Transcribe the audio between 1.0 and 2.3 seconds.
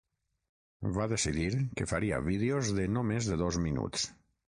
decidir que faria